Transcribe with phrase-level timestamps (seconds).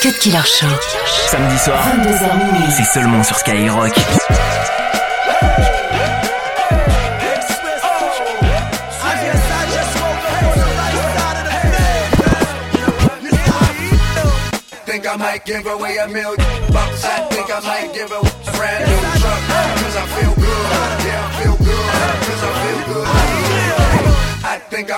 [0.00, 0.66] Cut Killer Show.
[1.28, 2.72] Samedi soir, 22h minuit.
[2.76, 3.92] c'est seulement sur Skyrock.
[14.86, 16.36] think I might give away a million
[16.72, 17.04] bucks.
[17.04, 19.40] I think I might give away a brand new truck.
[19.82, 20.66] Cause I feel good.
[21.06, 21.66] Yeah, I feel good.
[21.66, 22.47] Cause I feel good.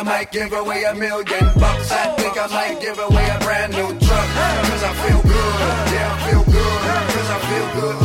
[0.01, 1.93] I might give away a million bucks.
[1.93, 4.29] I think I might give away a brand new truck.
[4.65, 5.55] Cause I feel good.
[5.93, 6.81] Yeah, I feel good.
[7.13, 7.97] Cause I feel good.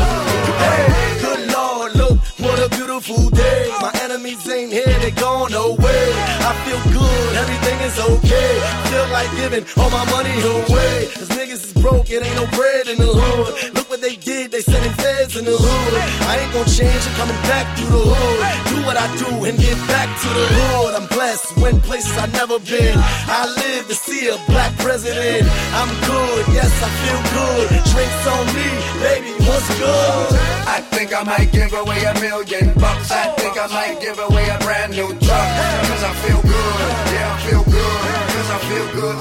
[1.23, 3.71] Good Lord, look, what a beautiful day.
[3.79, 6.05] My enemies ain't here, they gone away.
[6.43, 8.51] I feel good, everything is okay.
[8.91, 11.07] Feel like giving all my money away.
[11.15, 13.73] Cause niggas is broke, it ain't no bread in the hood.
[13.73, 15.93] Look what they did, they sending feds in the hood.
[16.27, 18.67] I ain't gonna change, I'm coming back through the hood.
[18.67, 20.95] Do what I do and get back to the hood.
[20.95, 21.07] I'm
[21.45, 22.97] blessed, went places i never been.
[22.97, 25.47] I live to see a black president.
[25.73, 27.67] I'm good, yes, I feel good.
[27.91, 28.69] Drinks on me,
[29.01, 30.27] baby, what's good?
[30.67, 33.11] I think I might give away a million bucks.
[33.11, 35.49] I think I might give away a brand new truck.
[35.89, 36.89] Cause I feel good.
[37.13, 37.99] Yeah, I feel good.
[38.33, 39.15] Cause I feel good.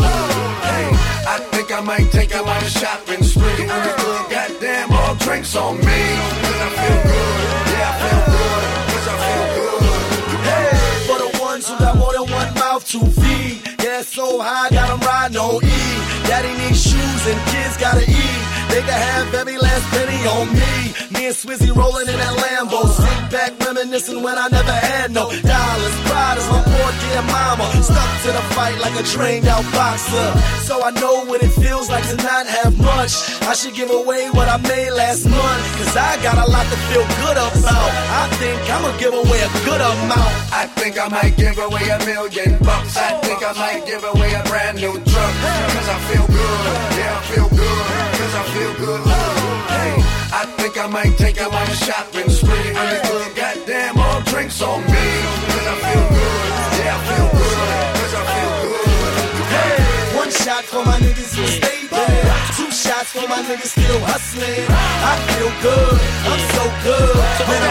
[0.68, 0.88] Hey,
[1.28, 3.66] I think I might take a shopping spree.
[3.66, 4.30] Good.
[4.30, 6.00] Goddamn, all drinks on me.
[6.44, 7.44] Cause I feel good.
[7.74, 8.53] Yeah, I feel good.
[12.94, 15.68] Yeah, so high, got them riding on E.
[16.30, 18.42] Daddy needs shoes and kids gotta eat.
[18.70, 20.94] They can have every last penny on me.
[21.10, 22.86] Me and Swizzy rolling in that Lambo.
[22.86, 25.94] Sit back reminiscing when I never had no dollars.
[26.06, 27.66] Pride is my poor dear mama.
[27.82, 30.28] Stuck to the fight like a trained out boxer.
[30.62, 33.12] So I know what it feels like to not have much.
[33.42, 35.64] I should give away what I made last month.
[35.78, 37.90] Cause I got a lot to feel good about.
[38.22, 40.34] I think I'ma give away a good amount.
[40.54, 42.96] I think I might give away a million bucks.
[42.96, 45.34] I think I might give away a brand new truck.
[45.74, 46.60] Cause I feel good.
[46.98, 47.84] Yeah, I feel good.
[48.18, 49.00] Cause I feel good.
[49.74, 52.50] Hey, I think I might take on a shopping spree.
[52.50, 53.36] Really good.
[53.36, 55.06] Goddamn, all drinks on me.
[55.46, 56.50] Cause I feel good.
[56.82, 57.56] Yeah, I feel good.
[58.02, 58.94] Cause I feel good.
[59.54, 62.34] Hey, one shot for my niggas who stay there.
[62.58, 64.66] Two shots for my niggas still hustling.
[64.66, 66.00] I feel good.
[66.26, 67.63] I'm so good.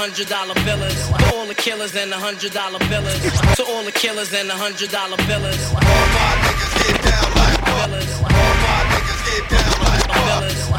[0.00, 0.96] Hundred dollar billers.
[1.18, 3.20] To all the killers and the hundred dollar billers.
[3.56, 5.60] To all the killers and the hundred dollar billers.
[5.76, 7.60] All my niggas get down like?
[7.68, 8.12] Billers.
[8.24, 10.08] All my niggas get down like?
[10.08, 10.69] Billers.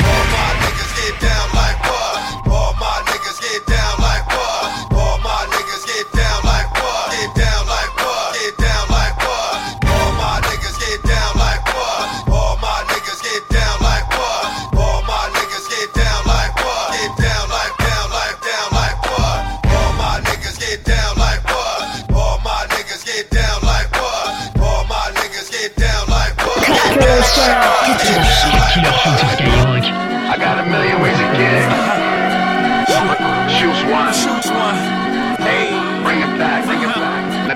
[36.04, 36.62] Bring it back.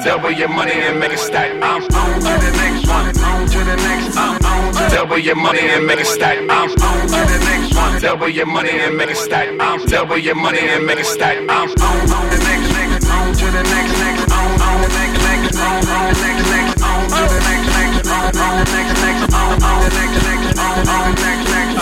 [0.05, 1.49] Double your money and make it stack.
[1.63, 3.07] I'm on to the next one.
[3.25, 4.15] On to the next.
[4.15, 6.37] I'm on to double your money and make it stack.
[6.37, 8.01] I'm on to the next one.
[8.01, 9.49] Double your money and make it stack.
[9.59, 11.37] I'm double your money and make it stack.
[11.37, 12.69] I'm on to the next.
[12.77, 13.09] next.
[13.09, 13.97] On to the next.
[13.97, 14.31] Next.
[14.31, 15.17] On on the next.
[15.25, 15.57] Next.
[15.57, 16.45] On on the next.
[16.53, 16.83] Next.
[16.85, 17.65] On to the next.
[17.73, 18.05] Next.
[18.05, 18.93] On on the next.
[19.01, 19.33] Next.
[19.33, 20.21] On on the next.
[20.21, 20.59] Next.
[20.61, 21.49] On on the next.
[21.49, 21.75] Next.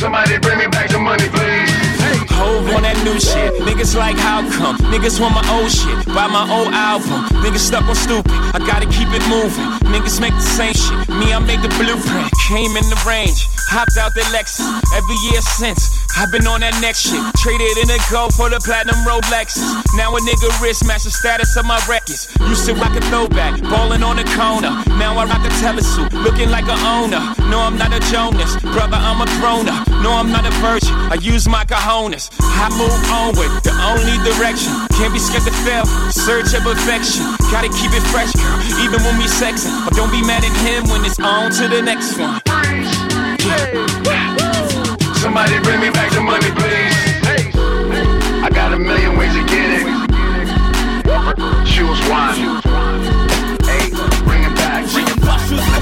[0.00, 1.53] Somebody bring me back the money, please.
[3.14, 3.54] New shit.
[3.62, 4.76] Niggas like how come?
[4.90, 6.04] Niggas want my old shit.
[6.06, 7.22] Buy my old album.
[7.46, 8.32] Niggas stuck on stupid.
[8.50, 9.70] I gotta keep it moving.
[9.86, 11.08] Niggas make the same shit.
[11.14, 12.26] Me, I make the blueprint.
[12.48, 13.46] Came in the range.
[13.70, 14.66] Hopped out the Lexus.
[14.98, 16.03] Every year since.
[16.16, 17.18] I've been on that next shit.
[17.42, 19.66] Traded in a go for the platinum Rolexes.
[19.98, 22.30] Now a nigga wrist match the status of my records.
[22.46, 24.70] Used to rock a throwback, ballin' on the corner.
[24.94, 27.20] Now I rock a telesuit, looking like a owner.
[27.50, 29.86] No, I'm not a Jonas, brother, I'm a grown up.
[30.06, 30.94] No, I'm not a virgin.
[31.10, 32.30] I use my cojones.
[32.40, 34.70] I move onward, the only direction.
[34.94, 35.84] Can't be scared to fail.
[36.14, 37.26] Search of perfection.
[37.50, 39.72] Gotta keep it fresh, girl, even when we sexin'.
[39.84, 42.40] But don't be mad at him when it's on to the next one.
[45.24, 46.92] Somebody bring me back the money, please.
[48.44, 49.88] I got a million ways to get it.
[51.64, 52.60] Choose one.
[53.64, 53.88] Hey,
[54.28, 54.84] bring it back.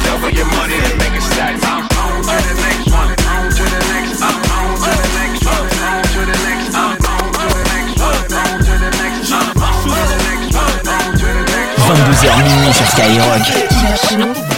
[0.06, 1.59] Double your money and make it stack.
[1.59, 3.11] I'm on to the next one.
[3.19, 4.23] On to the next.
[4.23, 5.67] I'm on to the next one.
[5.91, 6.71] On to the next.
[6.79, 8.15] I'm on to the next one.
[8.47, 9.27] On to the next.
[9.27, 10.87] I'm on to the next one.
[10.87, 11.83] On to the next.
[11.83, 14.51] 22h minuit sur Skyrock.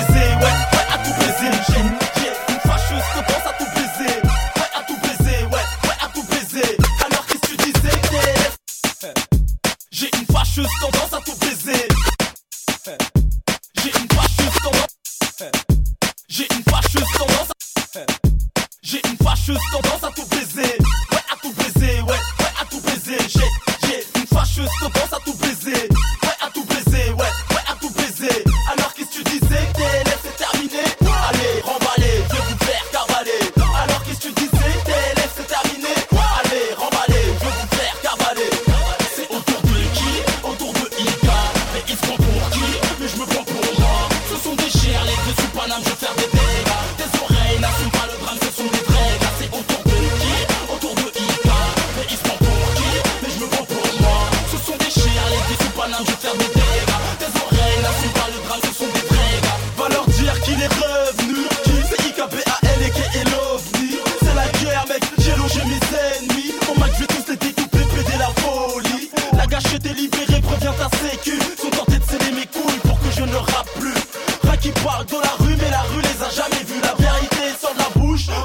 [19.45, 20.79] juste tendance à tout baiser.
[20.79, 23.19] Ouais, à tout baiser, ouais, ouais, à tout baiser.
[23.29, 23.64] J'ai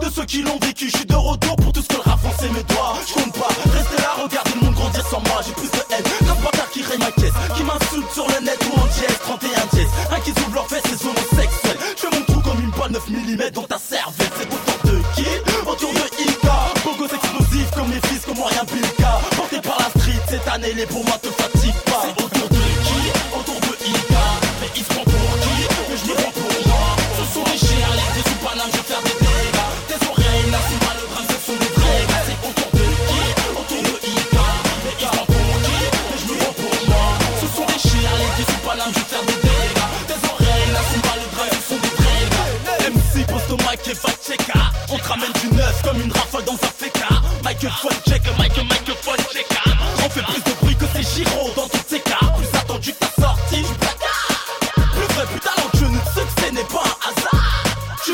[0.10, 2.64] qui l'ont vécu, je suis de retour pour tout ce que le rap français me
[2.64, 2.98] doit.
[3.08, 5.42] Je compte pas, rester là, regarder le monde grandir sans moi.
[5.46, 6.04] J'ai plus de haine,
[6.44, 9.88] bâtard qui raye ma caisse, qui m'insulte sur le net ou en jazz, 31 jazz.
[10.12, 11.78] Un qui s'ouvre leur fesses, c'est homosexuel.
[11.96, 14.32] Je fais mon trou comme une balle 9 mm dans ta cervelle.
[14.38, 15.28] C'est autour de qui
[15.68, 16.58] Autour de Ika.
[16.84, 19.20] Bogos explosifs comme les fils, comme rien Bilka.
[19.38, 21.79] Porté par la street, cette année, les pour moi te fatigue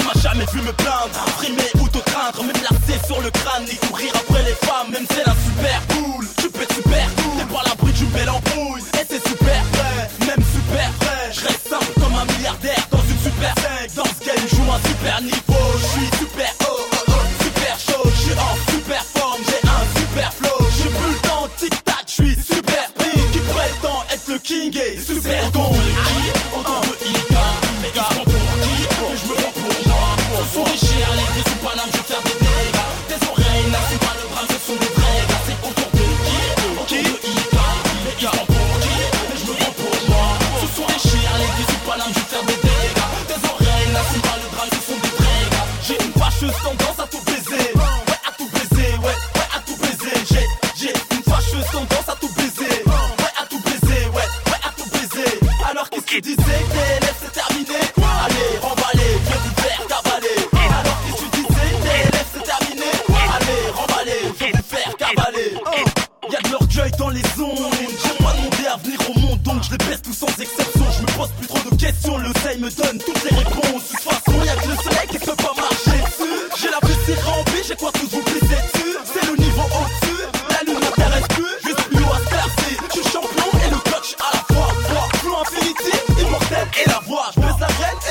[0.05, 3.75] M'as jamais vu me plaindre, frimer ou te craindre, me placer sur le crâne et
[3.87, 6.27] courir après les femmes, même c'est un super cool.
[6.37, 10.43] Tu peux super cool, t'es pas l'abri d'une belle embrouille, et c'est super vrai, même
[10.53, 11.31] super vrai.
[11.33, 13.89] Je reste simple comme un milliardaire dans une super scène.
[13.95, 15.44] Dans ce game, joue un super niveau,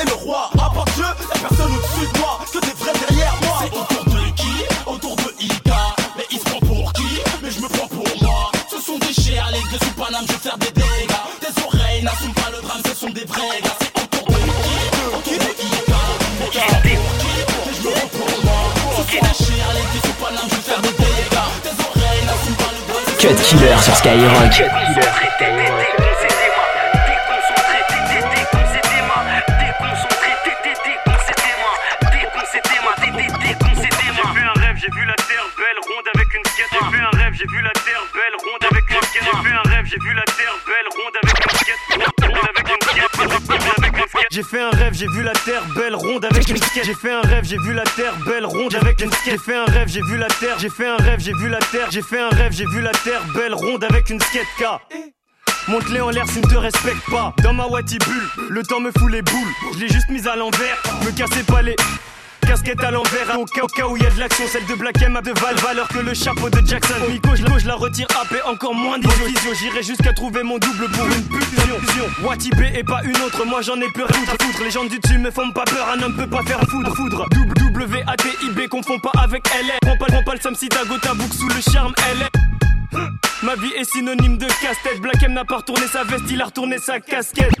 [0.01, 0.49] et le roi.
[0.55, 2.39] À part Dieu, y'a personne au-dessus de moi.
[2.51, 3.57] Que des vrais derrière moi.
[3.61, 4.55] C'est autour de qui?
[4.85, 5.95] Autour de Ika.
[6.17, 7.21] Mais il se prend pour qui?
[7.41, 8.51] Mais je me prends pour moi.
[8.69, 11.23] Ce sont des chiens, les gars sous Paname, je vais faire des dégâts.
[11.41, 13.77] Tes oreilles n'assument pas le drame, ce sont des vrais gars.
[13.79, 14.77] C'est autour de qui?
[15.17, 16.01] Autour de Ika.
[16.39, 17.35] Mais il se prend pour qui?
[17.65, 18.61] Mais je me prends pour moi.
[18.97, 21.49] Ce sont des chiens, les gars sous Paname, je vais faire des dégâts.
[21.63, 23.05] Tes oreilles n'assument pas le drame.
[23.19, 25.24] Cut sont des Killer sur Skyrock.
[44.93, 46.85] J'ai vu la terre belle ronde avec une skate.
[46.85, 49.33] J'ai fait un rêve, j'ai vu la terre belle ronde avec une skate.
[49.33, 50.57] J'ai fait un rêve, j'ai vu la terre.
[50.59, 51.87] J'ai fait un rêve, j'ai vu la terre.
[51.91, 54.63] J'ai fait un rêve, j'ai vu la terre belle ronde avec une skate K.
[55.67, 57.33] Monte-les en l'air s'ils ne te respectent pas.
[57.41, 59.53] Dans ma Wati bulle, le temps me fout les boules.
[59.73, 61.75] Je l'ai juste mise à l'envers, me cassez pas les.
[62.45, 65.01] Casquette à l'envers, au cas, au cas où y a de l'action, celle de Black
[65.01, 66.93] M a de Valve, alors que le chapeau de Jackson.
[67.09, 69.51] Miko, je, la- je la retire AP, encore moins d'illusion.
[69.59, 72.05] J'irai jusqu'à trouver mon double pour une pulsion.
[72.23, 74.63] Wati B et pas une autre, moi j'en ai plus rien à foutre.
[74.63, 76.95] Les gens du dessus me font pas peur, un homme peut pas faire foudre.
[76.95, 77.25] Foudre,
[77.57, 79.77] W A T I B, confond pas avec LR.
[79.81, 83.01] Prends pas, prends pas le Sam si ta sous le charme LR.
[83.43, 85.01] Ma vie est synonyme de casse-tête.
[85.01, 87.51] Black M n'a pas retourné sa veste, il a retourné sa casquette.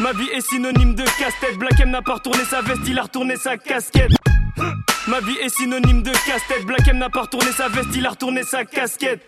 [0.00, 1.58] Ma vie est synonyme de casse-tête.
[1.58, 4.10] Black M n'a pas retourné sa veste, il a retourné sa casquette.
[5.06, 6.64] Ma vie est synonyme de casse-tête.
[6.66, 9.22] Black M n'a pas retourné sa veste, il a retourné sa casquette.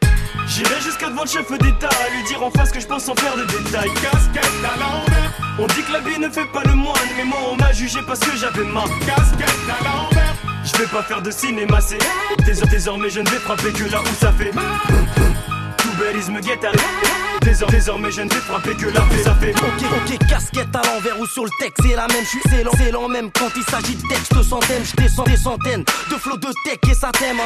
[0.48, 3.14] J'irai jusqu'à devant le chef d'État à lui dire en face que je pense sans
[3.14, 3.90] faire de détails.
[3.94, 5.32] Casquette à l'envers.
[5.58, 8.00] On dit que la vie ne fait pas le moine, mais moi on m'a jugé
[8.06, 10.34] parce que j'avais ma casquette à l'envers.
[10.64, 11.98] Je vais pas faire de cinéma, c'est
[12.44, 14.52] Désor- désormais je ne vais frapper que là où ça fait.
[17.42, 19.50] Désor- Désormais je ne vais frapper que là où ça fait.
[19.50, 22.72] Ok, ok, casquette à l'envers ou sur le texte, c'est la même, je suis lent,
[23.00, 26.48] lent même quand il s'agit de texte centaines, je descends des centaines de flots de
[26.64, 27.38] tech et ça t'aime.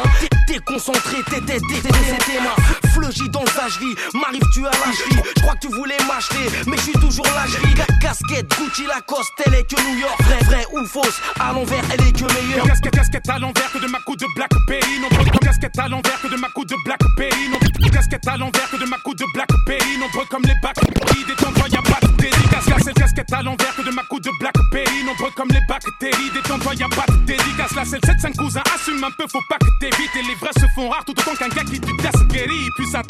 [0.47, 5.23] T'es- concentré, t'es t'es t'es t'es ma Fleugy dans le sagerie, m'arrive tu à lâcherie,
[5.37, 7.75] je crois que tu voulais m'acheter, mais je suis toujours lâcherie.
[7.77, 11.83] Ca- Casquette, Gucci Lacoste, elle est que New York, vrai, vrai ou fausse, à l'envers,
[11.93, 12.67] elle est que meilleure.
[12.67, 15.01] Casquette, casquette à l'envers que de ma coupe de Blackberry.
[15.01, 17.49] Non, comme casquette à l'envers que de ma coupe de Blackberry.
[17.51, 19.99] Non, casquette à l'envers que de ma coupe de Blackberry.
[19.99, 20.77] Nombreux comme les bacs.
[20.77, 22.65] Des temps, y'a pas de dédicace.
[22.67, 25.05] Casquette, casquette à l'envers que de ma coupe de Blackberry.
[25.05, 26.31] Non, nombreux comme les bactéries.
[26.35, 27.75] Détends-toi, y a pas de dédicace.
[27.75, 30.17] La selle 7 5 cousins, assume un peu, faut pas que t'évites.
[30.17, 32.69] Et les vrais se font rares tout autant qu'un gars qui du casse guéri.
[32.77, 33.03] Puis ça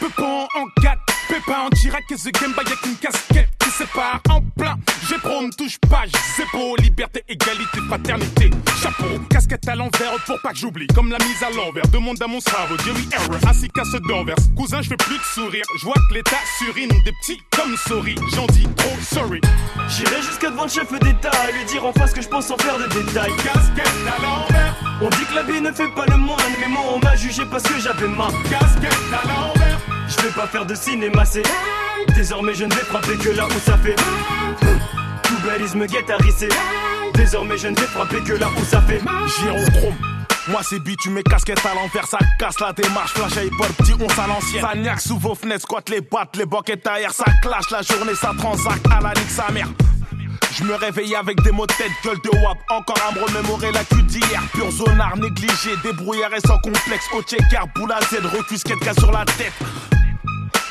[0.00, 0.98] peu con en 4.
[1.36, 4.74] Pépin en direct et The Game Boy avec une casquette qui sépare en plein.
[5.06, 6.74] J'ai pro, me touche pas, c'est beau.
[6.78, 8.50] Liberté, égalité, fraternité.
[8.82, 10.86] Chapeau, casquette à l'envers pour pas que j'oublie.
[10.94, 12.76] Comme la mise à l'envers, demande à mon cerveau.
[12.86, 14.36] Jerry Error, ainsi qu'à ce d'envers.
[14.56, 15.64] Cousin, je fais plus de sourire.
[15.78, 18.16] Je vois que l'état surine des petits comme souris.
[18.34, 19.42] J'en dis trop sorry.
[19.88, 22.56] J'irai jusqu'à devant le chef d'État et lui dire en face que je pense sans
[22.56, 23.36] faire de détails.
[23.44, 26.82] Casquette à l'envers, On dit que la vie ne fait pas le moine, mais moi
[26.94, 28.28] on m'a jugé parce que j'avais ma.
[28.48, 29.55] casquette à l'envers.
[30.08, 31.42] Je vais pas faire de cinéma, c'est.
[32.14, 33.96] Désormais je ne vais frapper que là où ça fait.
[35.22, 36.48] Tout bellisme guettarisé.
[37.14, 39.00] Désormais je ne vais frapper que là où ça fait.
[39.00, 39.96] Gyrochrome.
[40.48, 43.66] Moi c'est beat, tu mets casquette à l'envers, ça casse la démarche, flash à hip-hop,
[43.78, 44.62] petit on à l'ancienne.
[44.62, 48.30] Ça sous vos fenêtres, squatte les battes, les boquettes air, ça clash la journée, ça
[48.38, 49.66] transacte à la nique sa mère.
[50.52, 53.72] Je me réveille avec des mots de tête, gueule de wap, encore à me remémorer
[53.72, 54.40] la cul d'hier.
[54.54, 59.10] Pur zonard, négligé, débrouillard et sans complexe, au checker, boule à Z, recus, cas sur
[59.10, 59.52] la tête.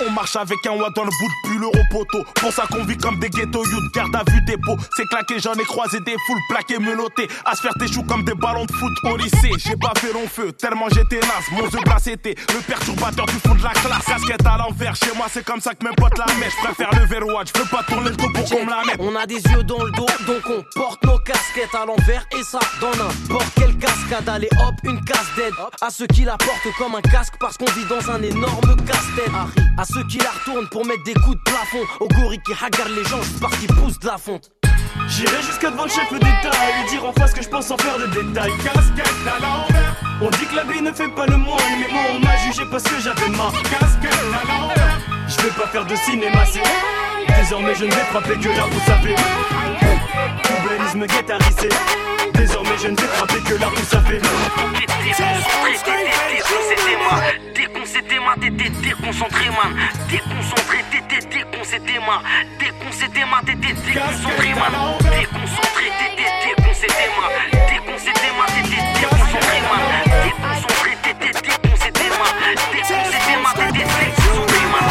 [0.02, 2.24] On marche avec un watt dans le bout de pull euro poteau.
[2.36, 4.76] Pour ça qu'on vit comme des ghetto youth, garde à vue dépôt.
[4.96, 7.30] C'est claqué, j'en ai croisé des foules plaquées, menottées.
[7.46, 9.52] À se faire tes choux comme des ballons de foot au lycée.
[9.58, 11.48] J'ai pas fait long feu, tellement j'étais naze.
[11.52, 14.06] Mon jeu glace était le perturbateur du fond de la classe.
[14.06, 16.26] Casquette à l'envers, chez moi c'est comme ça que mes potes la.
[16.28, 18.98] Je préfère le verrouage, je veux pas tourner le dos pour qu'on me la mette.
[19.00, 22.44] On a des yeux dans le dos, donc on porte nos casquettes à l'envers et
[22.44, 24.28] ça dans n'importe quelle cascade.
[24.28, 27.66] Allez hop, une casse d'aide à ceux qui la portent comme un casque parce qu'on
[27.72, 29.32] vit dans un énorme casse-tête.
[29.94, 31.84] Ceux qui la retournent pour mettre des coups de plafond.
[32.00, 34.50] Au gorille qui hagarde les gens juste parce qu'ils poussent de la fonte.
[35.08, 37.78] J'irai jusqu'à devant le chef d'État et lui dire en face que je pense sans
[37.78, 38.52] faire de détails.
[38.64, 42.02] Casquette à l'envers, On dit que la vie ne fait pas le moine, mais moi
[42.16, 43.52] on m'a jugé parce que j'avais ma.
[43.70, 45.00] casquette à l'envers.
[45.28, 46.62] Je vais pas faire de cinéma, c'est.
[47.40, 49.16] Désormais je ne vais frapper que là où ça fait.
[50.44, 51.70] Tout bellisme guettarisé.
[52.34, 54.22] Désormais je ne vais frapper que là où ça fait.
[58.16, 59.76] Déconcentré, t'étais déconcentré, man.
[60.10, 62.20] Déconcentré, t'étais déconcentré, man.
[62.60, 63.42] Déconcentré, man.
[63.46, 64.72] T'étais déconcentré, man.
[65.04, 67.30] Déconcentré, t'étais déconcentré, man.
[67.52, 68.48] Déconcentré, man.
[68.56, 69.84] T'étais déconcentré, man.
[70.24, 72.32] Déconcentré, t'étais déconcentré, man.
[72.72, 73.54] Déconcentré, man.
[73.54, 74.88] T'étais déconcentré, man.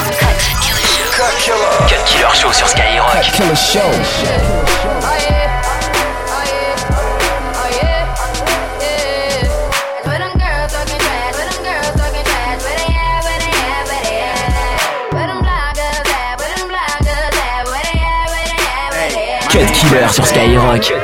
[1.89, 3.09] Cut Killer Show sur Skyrock.
[3.23, 5.44] Cut Killer
[20.11, 20.89] sur Skyrock.
[20.89, 20.99] You're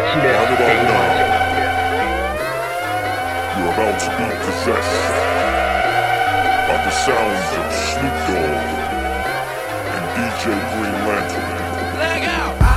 [3.70, 5.02] about to be possessed
[6.66, 8.66] by the sounds of Snoop Dogg
[9.94, 10.42] and DJ
[10.72, 11.50] Green Lantern.
[12.00, 12.69] Teflon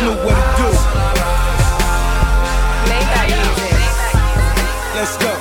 [0.00, 0.68] Snoop, what it do?
[4.96, 5.32] Let's go.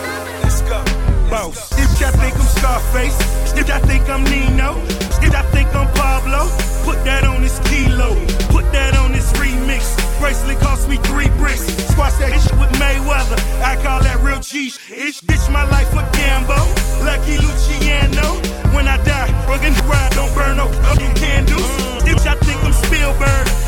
[0.44, 0.84] Let's go.
[1.30, 1.72] Boss.
[1.80, 3.16] If y'all think I'm Scarface,
[3.56, 4.76] if y'all think I'm Nino,
[5.24, 6.52] if y'all think I'm Pablo,
[6.84, 8.20] put that on this kilo,
[8.52, 9.96] put that on this remix.
[10.20, 11.64] Bracelet cost me three bricks.
[11.96, 13.40] Squash that shit with Mayweather.
[13.64, 14.78] I call that real cheese.
[14.90, 16.60] It's ditch my life for Gambo.
[17.08, 18.36] Lucky Luciano.
[18.76, 21.64] When I die, fucking ride, don't burn no fucking candles.
[22.04, 23.59] If y'all think I'm Spielberg,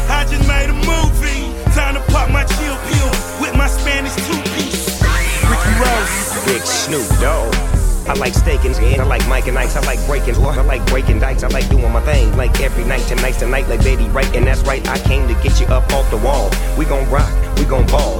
[6.91, 7.55] Snoop Dogg.
[8.09, 9.77] I like staking, and I like Mike and Ike's.
[9.77, 11.41] I like breaking, I like breaking dikes.
[11.41, 13.07] I like doing my thing, like every night.
[13.07, 14.85] Tonight's the night, like Betty Right, and that's right.
[14.89, 16.49] I came to get you up off the wall.
[16.77, 18.19] We gon' rock, we gon' ball.